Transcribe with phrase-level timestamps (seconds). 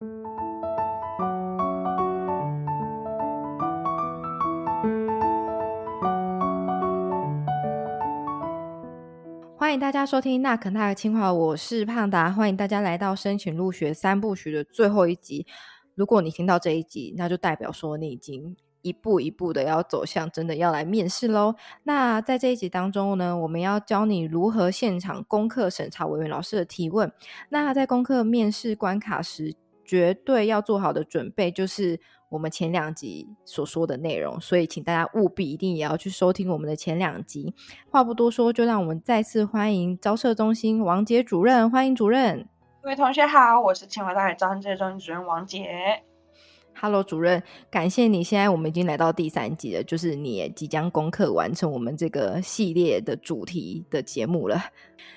[0.00, 0.08] 欢
[9.74, 15.46] 迎大家收听《那肯泰的清华》，我是胖达，欢迎大家来到申请入学三部曲的最后一集。
[15.94, 21.54] 如果你听到这一集，那就代表说你已经一步一步的要走向真的要来面试喽。
[21.82, 27.12] 那在这一集当中呢，我们要教你如何现场攻克审查委员老师的提问。
[27.50, 29.54] 那在攻克面试关卡时，
[29.90, 31.98] 绝对要做好的准备就是。
[32.30, 37.52] 我们前两集所说的内容，所以请大家务必一定也要去收听我们的前两集。
[37.90, 42.46] 话不多说，就让我们再次欢迎招社中心王杰主任，欢迎主任。
[42.82, 46.04] 各位同学好，我是清华大学招生中心主任王杰。
[46.74, 48.24] Hello，主任，感谢你。
[48.24, 54.58] 现在我们已经来到第三集了，就是你也即将攻克完成我们这个系列的主题的节目了。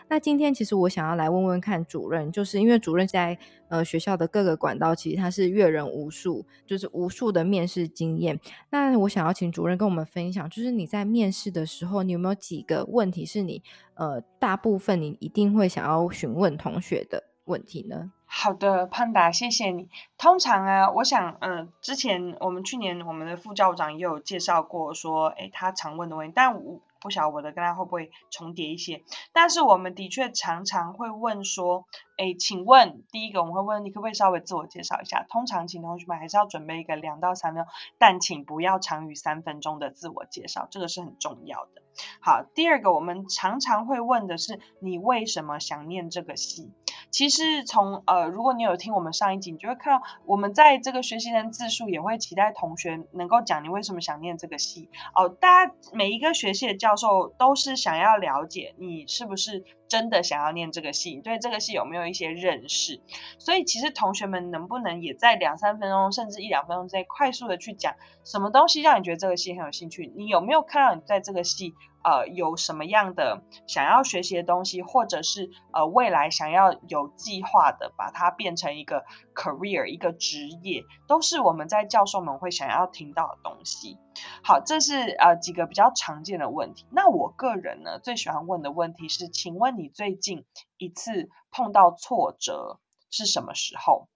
[0.09, 3.37] 那今天其实我想要来问问看主任，就是因为主任在
[3.69, 8.37] 呃学校的各个管道，其实他是阅人无数，就是无数的面试经验。
[8.69, 13.63] 那我想要请主任跟我们分享，就是你在面试的时候，你有没有几个问题是你
[13.95, 18.11] 呃大部分你一定会想要询问同学的问题呢？
[18.35, 19.89] 好的，潘达，谢谢你。
[20.17, 29.03] 通常啊，我想，嗯，之前我们去年我们的副校长也有介绍过，说，诶，他常问的问题，但我不晓得我的跟他会不会重叠一些。
[29.33, 31.85] 但是我们的确常常会问说，
[32.17, 35.23] 诶，请问，第一个我们会问你可不可以稍微自我介绍一下？
[35.29, 41.83] 通常请同学们还是要准备一个两到三分钟，但请不要长于三分钟的自我介绍，这个是很重要的。
[42.19, 46.71] 好，第二个我们常常会问的是，你为什么想念这个系？
[47.13, 55.29] 其实从呃，如果你有听我们上一集，你就会看到我们在这个学习人字数也会期待同学能够讲你为什么想念这个系哦。
[55.29, 59.63] 大家每一个学系的教授都是想要了解你是不是
[59.93, 62.99] 真的想要念这个系，对这个系有没有一些认识。
[63.37, 70.11] 所以其实同学们能不能也在两三分钟甚至一两分钟之内快速的去讲什么东西让你觉得这个系很有兴趣？
[70.15, 71.75] 你有没有看到你在这个系？
[72.05, 83.97] 呃，有什么样的想要学习的东西，或者是呃未来想要有计划的把它变成一个 career 一个职业，都是我们在教授们会想要听到的东西。
[84.43, 86.85] 好，这是呃几个比较常见的问题。
[86.91, 90.45] 那我个人呢最喜欢问的问题是，请问你最近
[90.77, 92.79] 一次碰到挫折
[93.09, 94.07] 是什么时候？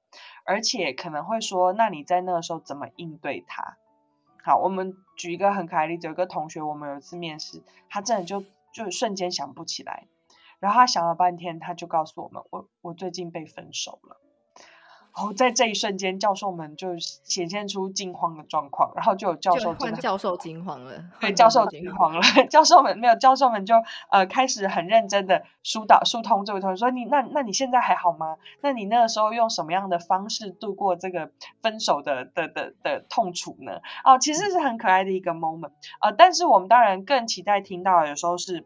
[0.46, 3.78] 而且可能会说，那你在那个时候怎么应对它？
[4.44, 10.08] 好，我们举一个很可爱的例子，有个同学，我们有一次面试，他真的就就瞬间想不起来，
[10.60, 14.22] 然后他想了半天，他就告诉我们，我我最近被分手了。
[15.18, 23.74] 哦，在这一瞬间，教授们就显现出惊慌的状况，然后就有教授换教授惊慌了，对，教授惊慌了，教授们没有，教授们就
[24.12, 28.38] 呃开始很认真的疏导疏通这位同学，说你那那你现在还好吗？
[28.62, 31.32] 那你那个时候用什么样的方式度过这个
[31.64, 33.82] 分手的的的的痛楚呢？
[34.04, 38.64] 哦，其实是很可爱的一个 moment，呃，但是我们当然更期待听到有时候是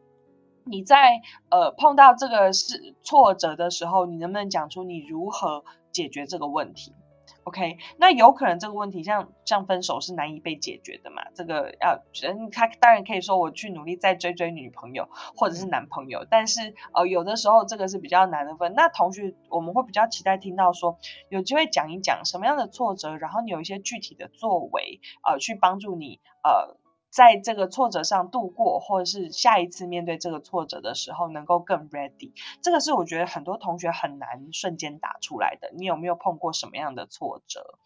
[0.65, 5.63] 你在呃碰到这个是挫折的时候，你能不能讲出你如何？
[5.91, 6.95] 解决这个问题
[7.43, 7.77] ，OK？
[7.97, 11.21] 那有可能这个问题像像分手是难以被解决的嘛？
[11.35, 18.73] 这个要人他当然可以说我去努力再追追女朋友或者是男朋友，但是呃有的时候这个是比较难的分。
[18.73, 26.77] 那同学我们会比较期待听到说有机会讲一讲什么样的挫折，然后你有一些具体的作为呃去帮助你呃。
[27.11, 32.31] 在这个挫折上度过，或者是下一次面对这个挫折的时候，能够更 ready，
[32.63, 35.71] 这个是我觉得很多同学很难瞬间打出来的。
[35.75, 37.77] 你有没有碰过什么样的挫折？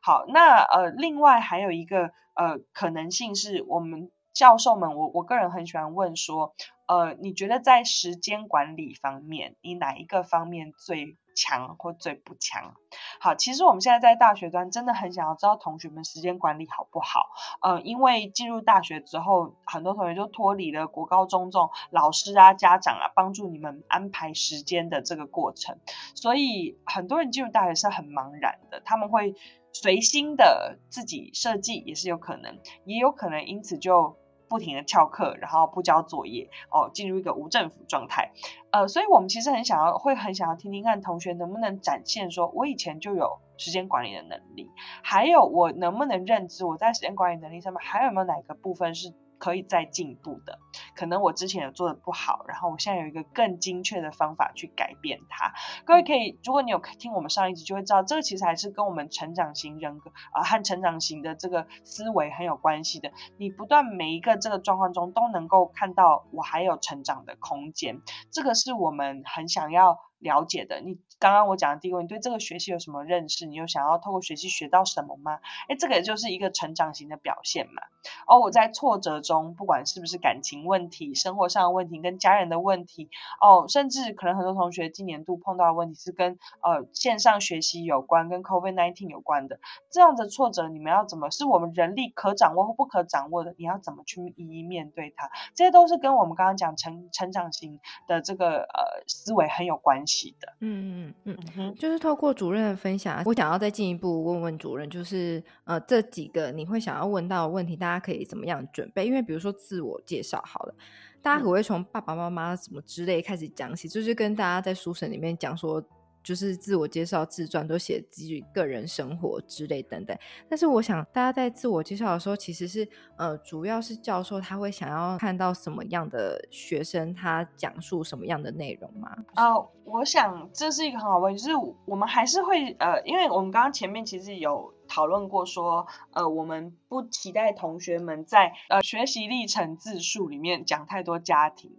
[0.00, 6.54] 好，那呃，另外还有一个呃可能性是我们教授们，我我个人很喜欢问说，
[6.86, 11.16] 呃，你觉得在时间管理方面，你哪一个方面最？
[11.38, 12.74] 强或最不强，
[13.20, 17.26] 好，其实我们现在在大学端真的很想要知道同学们时间管理好不好，
[17.62, 25.78] 呃，因为进入大学之后，很多同学就脱离了国高中这种老师啊、家长啊帮助你们安排时间的这个过程，
[26.16, 29.36] 所以很多人进入大学是很茫然的，他们会
[29.72, 34.16] 随心的自己设计也是有可能，也有可能因此就。
[34.48, 38.32] 不停的翘课，然后不交作业，哦，进入一个无政府状态，
[38.70, 44.70] 呃，所以我们其实很想要，会很想要听听看同学能不能展现说，我以前就有时间管理的能力，
[45.02, 49.14] 还有我能不能认知我在时间管理能力上面还有没有哪个部分是。
[49.38, 50.58] 可以再进步的，
[50.94, 55.52] 可能我之前有做的不好，然后我现在有一个更精确的方法去改变它。
[55.84, 63.12] 各位可以，如果你有听我们上一集，就会知道这个其实还是跟我们成长型人格啊和成长型的这个思维很有关系的。
[63.36, 68.00] 你不断每一个这个状况中都能够看到我还有成长的空间，
[68.30, 70.80] 这个是我们很想要了解的。
[70.80, 73.46] 你刚刚我讲的第一个，你对这个学习有什么认识？
[73.46, 75.40] 你有想要透过学习学到什么吗？
[75.68, 77.82] 哎，这个也就是一个成长型的表现嘛。
[78.26, 83.08] 而我在挫折中，不管是不是感情问题、生活上的问题、跟家人的问题，
[83.40, 89.60] 哦，甚至可能很多同学今年度碰到的问题是跟呃线上学习有关，跟 COVID nineteen 有关的
[89.90, 91.28] 这样的挫折，你们要怎么？
[91.30, 93.54] 是我们人力可掌握或不可掌握的？
[93.58, 95.30] 你要怎么去一一面对它？
[95.54, 100.07] 这些都是跟我们刚刚讲成成长型的这个呃思维很有关系
[100.40, 100.52] 的。
[100.60, 109.06] 嗯嗯嗯嗯，就是透过主任的分享，我想要再进一步问问主任，就是呃这几个你会想要问到的问题，大家可以怎么样准备？
[109.06, 110.74] 因为比如说自我介绍好了，
[111.20, 115.82] 大家可会从爸爸妈妈什么之类开始讲起，就是跟大家在书审里面讲说。
[116.28, 120.14] 就是自我介绍、自传都写自己个人生活之类等等，
[120.46, 122.86] 但是我想大家在自我介绍的时候，其实是
[123.16, 129.10] 呃，主要是教授他会想要看到什么样的学生，他讲述什么样的内容吗？
[129.36, 129.54] 啊，
[129.84, 141.72] 我想这是一个很好问题，就是我们还是会呃，因为我们刚刚前面其实有讨论过，说呃，我们不期待同学们在呃学习历程自述里面讲太多家庭。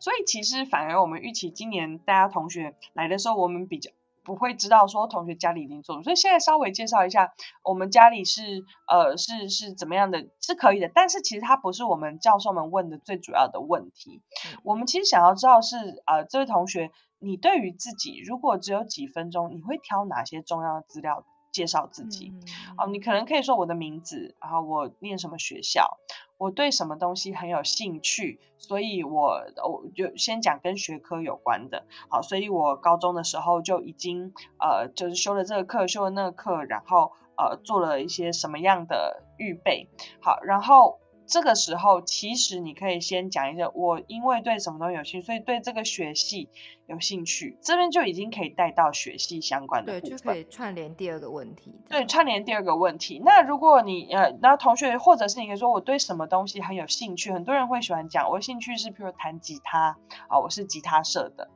[0.00, 3.90] 所以其实反而我们预期今年大家同学来的时候，我们比较
[4.24, 10.90] 不会知道说同学家里已经做，所以现在稍微介绍一下我们家里是呃是是怎么样的，是可以的。
[10.94, 14.22] 但是其实它不是我们教授们问的最主要的问题。
[14.62, 15.76] 我们其实想要知道是
[16.06, 22.32] 呃这位同学，你对于自己如果只有几分钟，你会挑哪些重要的资料介绍自己？
[22.76, 25.98] 哦，你可能可以说我的名字，然后我念什么学校。
[26.36, 31.84] 我对什么东西很有兴趣，所以我我就先讲跟学科有关的。
[32.10, 39.88] 好，所以我高中的时候就已经呃，就是修了这个课，修了那个课，然后呃，做了一些什么样的预备。
[40.20, 46.48] 好，然后这个时候其实你可以先讲一下，我因为对什么东西有兴趣，所以对这个学系。
[46.86, 51.72] 有兴趣，这边就已经可以带到学系相关的对，就可以串联第二个问题。
[51.88, 53.22] 对，串联第二个问题。
[53.24, 59.96] 那如果你呃，那同学或者是你可以说我对什么东西很有兴趣，很多人会喜欢讲，我兴趣是譬如弹吉他
[60.28, 61.48] 啊，我是吉他社的。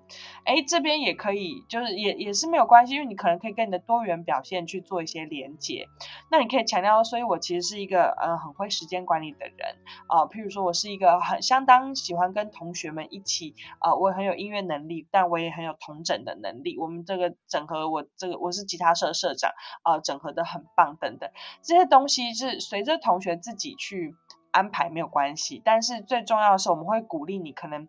[0.45, 5.89] 哎，这边也可以，就是也也是没有关系，因为你可能可以跟你的多元表现去做一些连接。
[6.31, 9.77] 那你可以强调，所以我其实是一个呃很会时间管理的人人
[10.07, 15.07] 啊，譬如说我是一个很相当喜欢跟同学们一起啊，我很有音乐能力。
[15.11, 19.53] 但我也很有同整的能力，我们这个整合，我这个我是吉他社社长
[19.83, 21.31] 啊，整合的很棒等等，
[21.63, 24.15] 这些东西是随着同学自己去
[24.51, 27.89] 安排没有关系，但是最重要的是我们会鼓励你可能。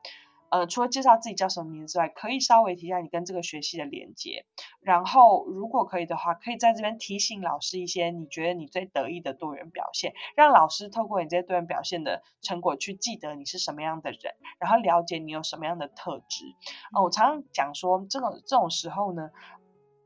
[0.52, 4.46] 呃，除了介绍自己叫什么名字之外，可以稍微提一下你跟这个学系的连接。
[4.82, 16.46] 然后，如果可以的话，可以在这边提醒老师一些你觉得你最得意的多元表现，让老师透过你这些多元表现的成果去记得你是什么样的人，然后了解你有什么样的特质。
[16.94, 19.30] 哦，我常常讲说，这种这种时候呢，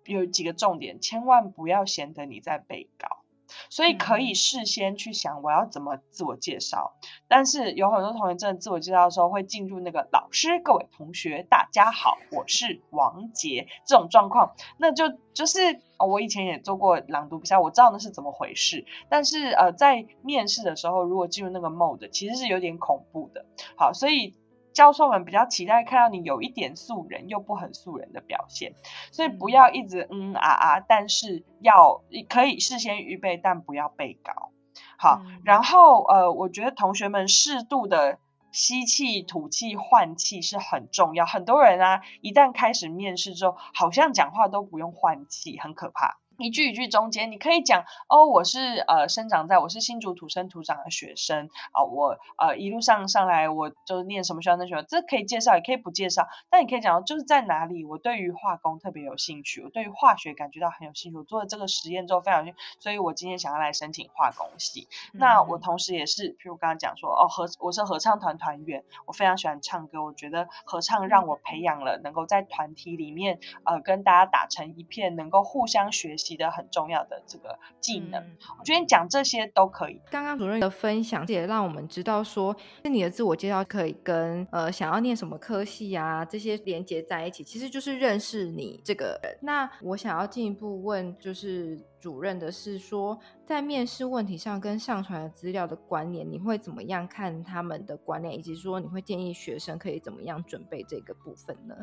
[0.05, 3.22] 有几个重点，千万不要显得你在背稿。
[3.69, 6.93] 所以可以事先去想我要怎么自我介绍，
[7.27, 18.85] 但是有很多同学真的自我介绍的时候会进入那个老师、各位同学，大家好，我是王杰这种状况，那就就是我以前也做过朗读比赛，我知道那是怎么回事。
[19.09, 23.45] 但是呃，在面试的时候，如果进入那个 mode，其实是有点恐怖的。
[23.77, 24.35] 好，所以。
[24.73, 28.73] 教授们比较期待看到你有一点素人又不很素人的表现，
[29.11, 34.51] 所以不要一直嗯啊啊，但是要可以事先预备，但不要背稿。
[34.97, 38.19] 好，然后呃，我觉得同学们适度的
[38.51, 41.25] 吸气、吐气、换气是很重要。
[41.25, 46.17] 很多人啊，一旦开始面试之后，好像讲话都不用换气，很可怕。
[46.37, 64.87] 一句一句中间，你可以讲哦，我是呃生长在我是新竹土生土长的学生啊，我呃一路上上来我就念什么学校那学校，这可以介绍也可以不介绍，但你可以讲就是在哪里，我对于化工特别有兴趣，我对于化学感觉到很有兴趣，我做了这个实验之后非常有兴趣，所以我今天想要来申请化工系。
[65.11, 76.22] 那我同时也是，譬如刚刚讲说哦合我是合唱团团员，我非常喜欢唱歌，我觉得合唱让我培养了能够在团体里面呃跟大家打成一片，能够互相学习。
[76.37, 78.23] 的很重要的这个技能，
[78.57, 79.99] 我觉得讲这些都可以。
[80.09, 89.37] 刚刚主任的分享也让我们知道说，那你的自我介绍可以跟呃想要念什么科系啊这些连接在一起，其实就是认识你这个人。
[89.41, 101.75] 那我想要进一步问，就是主任的是说，在面试问题上跟上传的资料的关联，你会怎么样看他们的关联，以及说你会建议学生可以怎么样准备这个部分呢？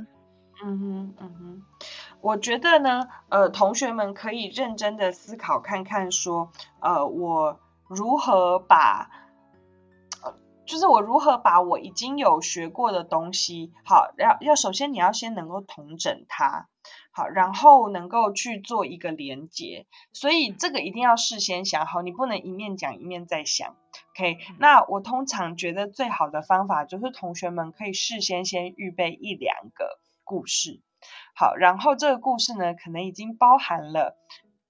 [0.63, 1.63] 嗯哼，嗯哼，
[2.21, 9.11] 我觉得呢，呃，同学们可以认真的思考看看，说，呃，我如何把。
[10.67, 16.69] 就是我如何把我已经有学过的东西，好，要要首先你要先能够统整它，
[17.11, 23.75] 好，然后能够去做一个连接，所以这个一定要事先想好，你不能一面讲一面再想。
[24.15, 29.99] OK，那我通常觉得最好的方法就是同学们可以事先先预备一两个
[30.31, 30.81] 故事，
[31.35, 34.17] 好，然后这个故事呢，可能已经包含了。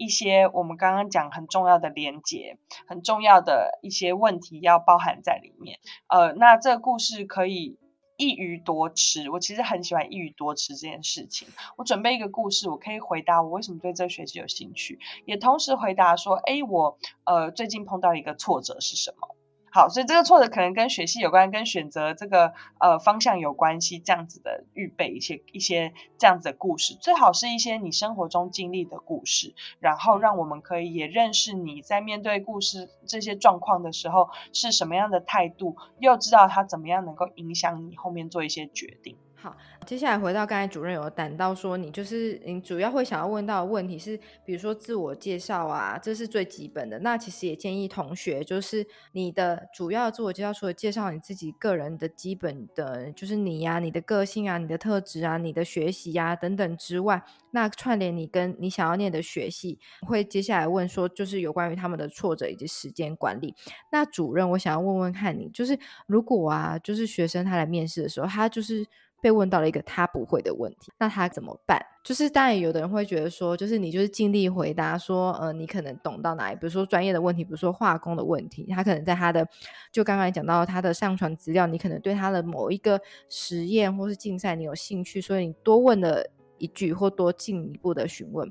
[0.02, 5.78] 一些我们刚刚讲很重要的连接，很重要的一些问题要包含在里面。
[6.06, 7.78] 呃，那这个故事可以
[8.16, 9.28] 一鱼多吃。
[9.28, 11.48] 我其实很喜欢一鱼多吃这件事情。
[11.76, 19.36] 我准备一个故事，我可以回答我为什么对这学期有兴趣，也同时回答说，哎，我呃最近碰到一个挫折是什么。
[19.72, 39.16] 好，所以这个挫折可能跟学习有关，跟选择这个呃方向有关系，这样子的预备一些一些这样子的故事，最好是一些你生活中经历的故事，然后让我们可以也认识你在面对故事这些状况的时候是什么样的态度，又知道它怎么样能够影响你后面做一些决定。
[39.42, 39.56] 好，
[39.86, 46.98] 接下来回到刚才主任有谈到说，你就是你主要会想要问到的问题是，比如说自我介绍啊，这是最基本的。
[46.98, 63.54] 那其实也建议同学，就是你的主要自我介绍，除了介绍你自己个人的基本的，就是你呀、你的个性啊、你的特质啊、你的学习呀等等之外，那串联你跟你想要念的学系，会接下来问说，就是有关于他们的挫折以及时间管理。
[63.90, 68.86] 那主任，我想要问问看你，就是如果啊，就是学生他来面试的时候，他就是。
[69.20, 71.78] 被问到了一个他不会的问题，那他怎么办？
[72.02, 79.46] 就是当然，有的人会觉得说，就是你就是尽力回答说，呃，你可能懂到哪里，比如说专业的问题，比如说化工的问题，他可能在他的
[79.92, 82.98] 就刚刚讲到他的上传资料，你可能对他的某一个
[83.28, 86.24] 实验或是竞赛你有兴趣，所以你多问了
[86.56, 88.50] 一句或多进一步的询问。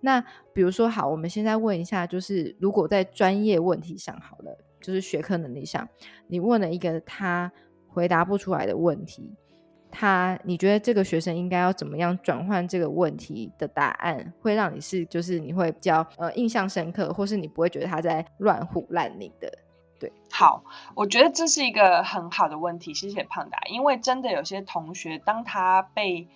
[0.00, 0.20] 那
[0.52, 5.88] 比如说，好，我们现在问一下，就是如果在专业问题上，好了，就是学科能力上，
[6.26, 7.50] 你问了一个他
[7.88, 9.32] 回答不出来的问题。
[9.92, 19.52] 他，你觉得这个学生应该要怎么样转换这个问题的答案，会让你是就是你会比较呃印象深刻，或是你不会觉得他在乱唬烂你的？
[20.00, 20.64] 对，好，
[20.96, 26.26] 我觉得这是一个很好的问题，谢谢胖达，因为真的有些同学，当他被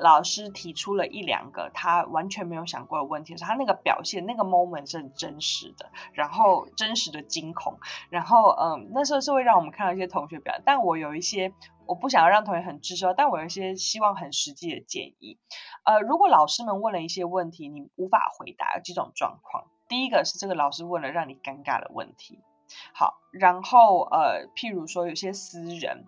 [0.00, 7.78] 老师提出了一两个他完全没有想过的问题的时候，他那个表现那个 moment 是很真实的，然后真实的惊恐，
[8.10, 11.52] 然后嗯，那时候是会让我们看到一些同学表，但我有一些。
[11.86, 15.38] 我不想要让同学很滞销，但我有一些希望很实际的建议。
[15.84, 19.66] 呃，如果老师们问了一些问题，你无法回答，有几种状况。
[19.86, 22.40] 第一个是这个老师问了让你尴尬的问题。
[22.94, 26.06] 好，然后呃，譬如说有些私人，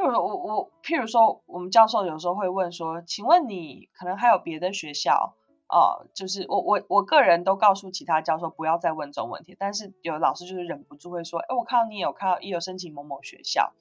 [0.00, 5.34] 譬如我我譬如说我们教授有时候会问说，请问你可能还有别的学校？
[5.68, 13.72] 哦，就是我我我个人都告诉其他教授不要再问这种问题，但是有老师就是忍不住会说，哎，我看到你有看到也有申请某某学校。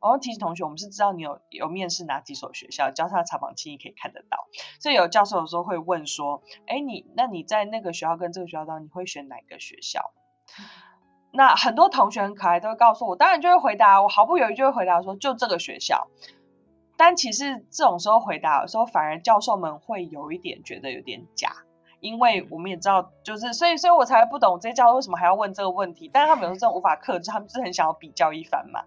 [0.00, 4.46] 然后提醒同学，我们是知道你有有面试哪几所学校，交叉查榜期你可以看得到。
[4.80, 10.12] 所以有教授有时候会问说：“哎，你那你在那个学校跟这个学校当中，你会选哪个学校？”
[11.32, 16.08] 那很多同学很可爱，都会告诉我，当然就会回答，我毫不犹豫就会回答说：“就这个学校。”
[16.96, 21.52] 但其实这种时候回答的时候，反而教授们会有一点觉得有点假。
[22.00, 26.10] 因为我们也知道，就是所以，所以我才不懂这些教授为什么还要问这个问题。
[26.12, 28.82] 但是他们有时候真的无法克制，他们是很想要比较一番嘛。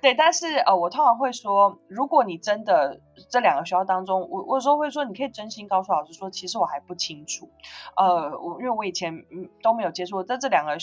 [0.00, 7.50] 对，但是呃，我通常会说，如果你真的这两个学校当中，我我有时候会说，你可以真心告诉老师说，其实我还不清楚。
[7.96, 10.76] 呃，我因为我以前嗯都没有接触，在这两个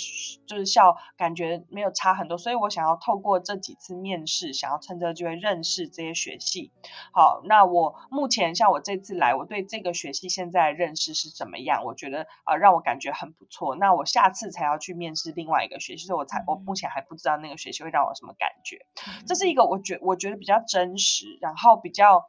[0.46, 6.72] 就是校感觉没有差很多，所以我想要透过这几次面试，想要趁这个机会认识这些学系。
[7.14, 11.84] 好，那我目前像我这次来，我对这个学系现在认识是怎么样？
[11.86, 13.76] 我觉得啊，让我感觉很不错。
[13.76, 18.86] 那我下次才要去面试另外一个学习，所以我才我目前还不知道那个学系会让我什么感觉。
[19.26, 22.27] 这是一个我觉我觉得比较真实，然后比较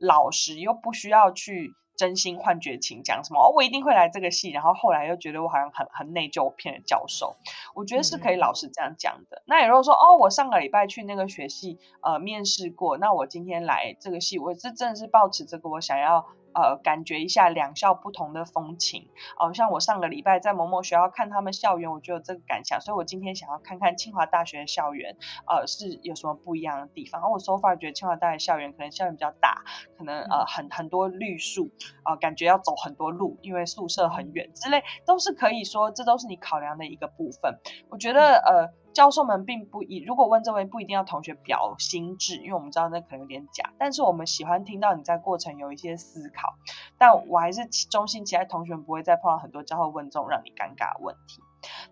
[0.00, 4.50] 老实，又不需要去真心换绝情讲什么哦，我一定会来这个系。
[4.50, 7.36] 然后后来又觉得我好像很很内疚，骗了教授。
[7.74, 9.42] 我觉得是可以老实这样讲的。
[9.46, 16.26] 那也如果说哦，我上个礼拜去那个学系呃面试过，那我今天来这个系，我是真的是抱持这个我想要。
[16.54, 25.16] 呃，感觉一下两校不同的风情哦，像我上个礼拜在某某学校看他们校园，我就有这个感想，所以我今天想要看看清华大学的校园，
[25.46, 27.22] 呃，是有什么不一样的地方。
[27.22, 29.62] 而我 so far 觉得清华大学校园可能校园比较大，
[29.96, 31.70] 可能呃很很多绿树，
[32.02, 37.58] 啊，感觉要走很多路，因为宿舍很远之类，都是可以说这都是你考量的一个部分。
[37.90, 38.79] 我觉得呃。
[38.92, 46.54] 教授们并不一，如果问这位不一定要同学表心智，因为我们知道那可能有点假，但是我们喜欢听到你在过程有一些思考。
[46.98, 51.40] 但我还是衷心期待同学们不会再碰到很多教授问这种让你尴尬的问题。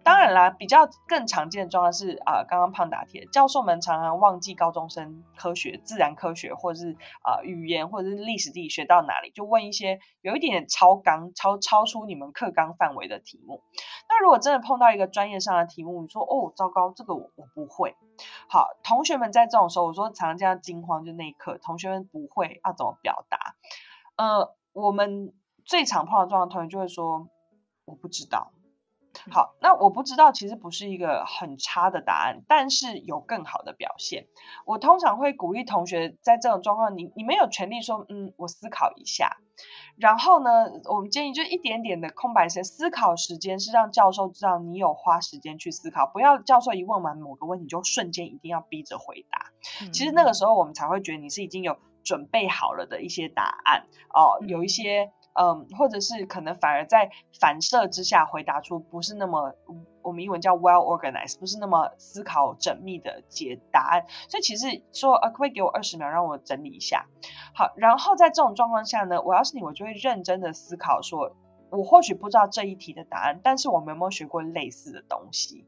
[0.03, 13.63] 当然啦，比较更常见的状况是啊，刚刚胖达铁教授们常常忘记高中生科学、自然科学或者是啊语言或者是历史地理学到哪里，就问一些有一点超纲、超超出你们课纲范围的题目。
[14.09, 17.95] 那如果真的碰到一个专业上的题目，你说哦，糟糕，这个我我不会。
[18.49, 23.55] 好，同学们在这种时候，我说常常这样惊慌，就那一刻，同学们不会要怎么表达？
[24.17, 25.35] 呃，我们
[25.65, 27.29] 最常碰到状况，同学就会说
[27.85, 28.53] 我不知道。
[29.31, 34.27] 好，那我不知道，其实不是一个很差的答案，但是有更好的表现。
[34.65, 39.37] 我通常会鼓励同学在这种状况，你你没有权利说，嗯，我思考一下。
[39.97, 49.51] 然后呢，我们建议就一点点的空白时间，思考时间是让教授知道你有花时间去思考，不要教授一问完某个问题就瞬间一定要逼着回答。
[49.93, 55.13] 其实那个时候我们才会觉得你是已经有准备好了的一些答案哦，有一些。
[55.41, 59.55] 嗯，或者是可能反而在反射之下回答出不是那么
[60.03, 64.07] 我们英文叫 well organized，不是那么思考缜密的解答案。
[64.29, 67.07] 所以其实说啊，可不可以给我二十秒让我整理一下？
[67.55, 71.37] 好，然后在这种状况下呢，我要是你，我就会认真的思考，说
[71.71, 75.67] 我或许不知道这一题的答案，但是我们有没有学过类似的东西？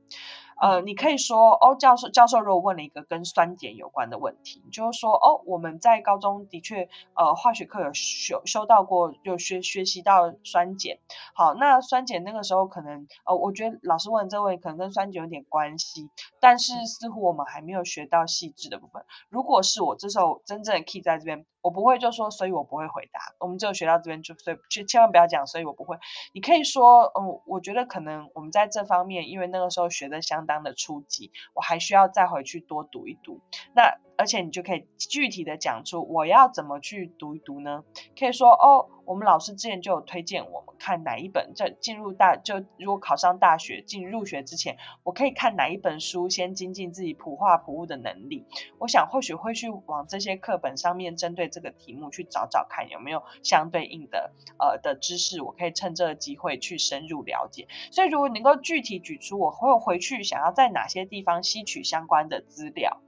[0.61, 10.99] 呃，你可以说哦，教授，教授如果问了一个跟酸碱有关的问题，就是说哦，我们在高中的确呃化学课有修修到过，有学学习到酸碱。
[11.35, 19.03] 好，那酸碱那个时候可能呃，我觉得老师问这位可能跟酸碱有点关系，但是似乎我们还没有学到细致的部分。
[19.31, 21.47] 如果是我这时候真正的 key 在这边。
[21.63, 23.21] 我不会就说，所以我不会回答。
[23.39, 25.99] 我们只有学到这边就，所以千千万不要讲，所以我不会。
[26.33, 33.41] 你可以说，嗯，我觉得可能我们在这方面，因为那个时候学的相当的初级，我还需要再回去多读一读。
[33.73, 37.85] 那而且你就可以具体的讲出我要怎么去读一读呢？
[38.19, 38.91] 可以说，哦。
[39.07, 48.47] 我们老师之前就有推荐我们看哪一本，在进入大就如果考上大学进入学之前，我可以看哪一本书，先精进自己普化普物的能力。
[48.79, 57.67] 我想或许会去往这些课本上面针对这个题目去找找看有没有相对应的呃的知识，我可以趁这个机会去深入了解。
[57.91, 63.01] 所以如果能够具体举出我会回去想要在哪些地方吸取相关的资料。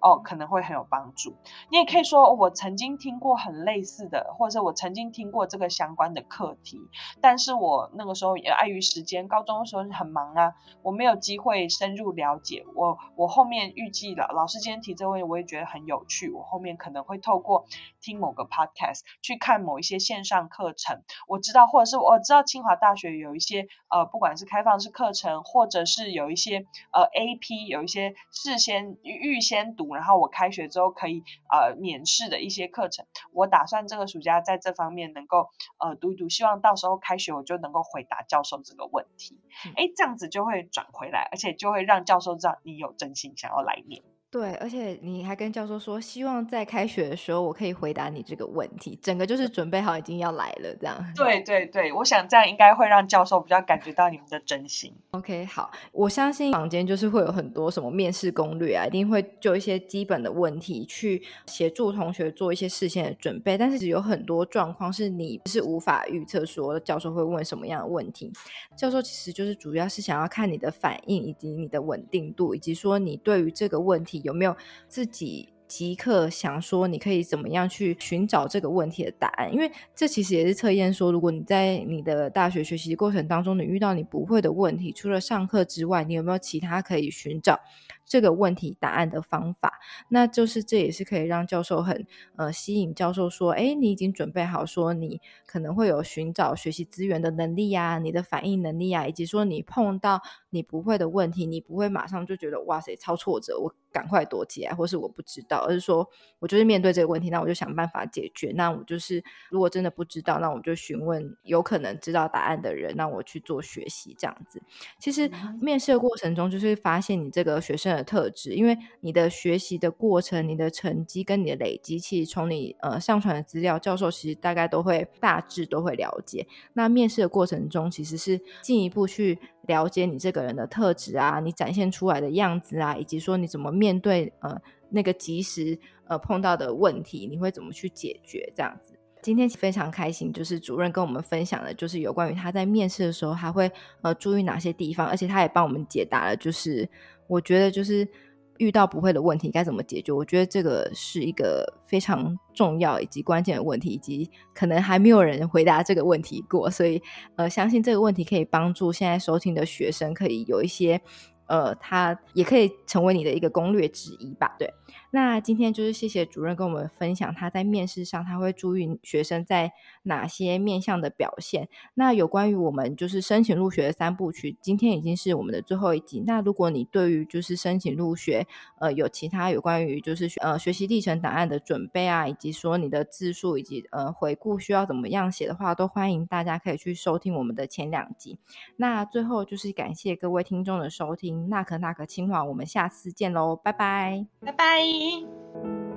[0.00, 1.36] 哦，可能会很有帮助。
[1.70, 6.78] 你也可以说，我曾经听过很类似的，或者我曾经听过这个相关的课题，
[7.20, 12.64] 但是我那个时候也碍于时间，高中的时候很忙啊，我没有机会深入了解。
[12.76, 16.30] 我我后面预计了，老师今天提这个问题，我也觉得很有趣。
[16.30, 17.66] 我后面可能会透过
[18.00, 29.87] 听某个 podcast 去看某一些线上课程，我知道，或者是我知道清华大学有一些呃，不管是开放式课程，或者是有一些呃 AP，有一些事先预先读。
[29.94, 35.48] 然后我开学之后可以呃免试的一些课程，我打算这个暑假在这方面能够
[35.78, 39.40] 呃读一读，希望到时候开学我就能够回答教授这个问题，
[39.76, 44.02] 哎，这样子就会转回来，而且就会让教授知道你有真心想要来念。
[44.30, 51.02] 对，而且你还跟教授说，希望在开学的时候我可以回答你这个问题，整个就是准备好已经要来了这样。
[51.16, 54.92] 对对对，我想这样应该会让教授比较感觉到你们的真心。
[55.12, 68.30] OK，好，我相信房间就是会有很多什么面试攻略啊，一定会就一些基本的问题去协助同学做一些事先的准备，但是有很多状况是你是无法预测说教授会问什么样的问题。
[68.76, 74.17] 教授其实就是主要是想要看你的反应以及你的稳定度，以及说你对于这个问题。
[74.24, 74.56] 有没有
[74.88, 79.52] 自己即刻想说，你可以怎么样去寻找这个问题的答案？
[79.52, 87.60] 因为这其实也是测验说，如果你在你的大学学习过程当中，你遇到你不会的问题，除了上课之外，你有没有其他可以寻找？
[88.08, 108.52] 这个问题答案的方法，那就是这也是可以让教授很呃吸引教授说，哎，你已经准备好说你可能会有寻找学习资源的能力呀，你的反应能力啊，以及说你碰到你不会的问题，你不会马上就觉得哇塞超挫折，我赶快躲起来，或是我不知道，而是说我就是面对这个问题，那我就想办法解决。
[108.54, 114.62] 那我就是如果真的不知道，那我就询问有可能知道答案的人，那我去做学习这样子。
[114.98, 117.97] 其实面试的过程中，就是发现你这个学生。
[118.02, 126.46] 特质，因为你的学习的过程、你的成绩跟你的累积，其实从你呃上传的资料，教授其实大概都会大致都会了解。
[126.72, 138.94] 那面试的过程中，其实是进一步去了解你这个人的特质啊，你展现出来的样子啊，以及说你怎么面对呃那个及时呃碰到的问题，你会怎么去解决这样子。
[139.20, 146.88] 今天非常开心，就是主任跟我们分享的，就是有关于他在面试的时候，他会呃注意哪些地方，而且他也帮我们解答了，就是。
[147.28, 148.08] 我觉得就是
[148.56, 157.00] 遇到不会的问题该怎么解决，我觉得这个是一个非常重要以及关键的问题，以及可能还没有人回答这个问题过，所以
[157.36, 161.00] 呃，相信这个问题可以帮助现在收听的学生可以有一些。
[161.48, 164.54] 呃，他也可以成为你的一个攻略之一吧。
[164.58, 164.70] 对，
[165.10, 171.68] 那今天就是谢谢主任跟我们分享他在面试上他会注意学生在哪些面向的表现。
[171.94, 176.22] 那有关于我们就是申请入学的三部曲，今天已经是我们的最后一集。
[176.26, 178.46] 那如果你对于就是申请入学，
[178.80, 188.38] 呃，有其他有关于就是呃学习历程档案的准备啊，以及说你的字数以及呃回顾需要怎么样写的话，都欢迎大家可以去收听我们的前两集。
[188.76, 191.48] 那最后就是感谢各位听众的收听。
[191.48, 194.97] 那可那可清华，我们下次见喽，拜拜，拜拜。
[194.98, 195.87] 你。